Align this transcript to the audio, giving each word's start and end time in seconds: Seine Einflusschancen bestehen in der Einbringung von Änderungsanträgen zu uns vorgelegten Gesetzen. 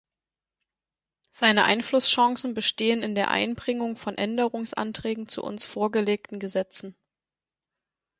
Seine 1.29 1.63
Einflusschancen 1.63 2.55
bestehen 2.55 3.03
in 3.03 3.13
der 3.13 3.29
Einbringung 3.29 3.97
von 3.97 4.17
Änderungsanträgen 4.17 5.27
zu 5.27 5.43
uns 5.43 5.67
vorgelegten 5.67 6.39
Gesetzen. 6.39 6.95